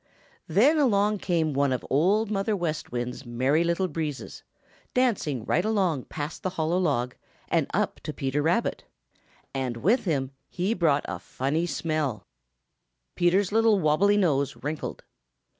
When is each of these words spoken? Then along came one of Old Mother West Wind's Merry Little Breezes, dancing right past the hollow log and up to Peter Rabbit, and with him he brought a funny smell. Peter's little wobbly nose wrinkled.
Then 0.47 0.79
along 0.79 1.19
came 1.19 1.53
one 1.53 1.71
of 1.71 1.85
Old 1.91 2.31
Mother 2.31 2.55
West 2.55 2.91
Wind's 2.91 3.23
Merry 3.23 3.63
Little 3.63 3.87
Breezes, 3.87 4.41
dancing 4.95 5.45
right 5.45 5.63
past 6.09 6.41
the 6.41 6.49
hollow 6.49 6.79
log 6.79 7.13
and 7.49 7.67
up 7.71 7.99
to 7.99 8.11
Peter 8.11 8.41
Rabbit, 8.41 8.85
and 9.53 9.77
with 9.77 10.05
him 10.05 10.31
he 10.49 10.73
brought 10.73 11.05
a 11.07 11.19
funny 11.19 11.67
smell. 11.67 12.25
Peter's 13.15 13.51
little 13.51 13.79
wobbly 13.79 14.17
nose 14.17 14.55
wrinkled. 14.63 15.03